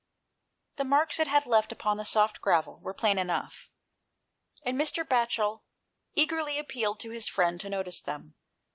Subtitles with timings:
[0.77, 3.69] The marks it had left upon the soft gravel were plain enough,
[4.65, 5.05] and Mr.
[5.07, 5.61] Batchel
[6.15, 8.33] eagerly appealed to his friend to notice them.